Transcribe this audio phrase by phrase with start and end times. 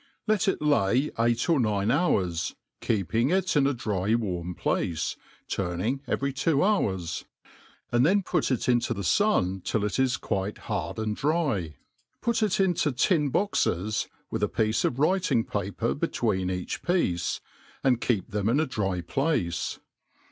[0.25, 5.15] Let it lay eight or nine hours, keeping it in a dry warm place,
[5.47, 7.25] turning every twd hours;
[7.91, 11.75] and then put it into the fun till it is quite hard and dry.
[12.19, 17.39] Put it into tin boxes, with a piece of writing paper between each piece,
[17.83, 19.77] and keep them in a dry place.